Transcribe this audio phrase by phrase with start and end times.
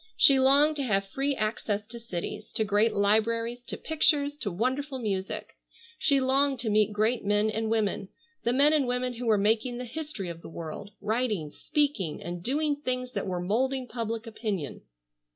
[0.17, 4.97] She longed to have free access to cities, to great libraries, to pictures, to wonderful
[4.97, 5.53] music.
[5.99, 8.09] She longed to meet great men and women,
[8.43, 12.41] the men and women who were making the history of the world, writing, speaking, and
[12.41, 14.81] doing things that were moulding public opinion.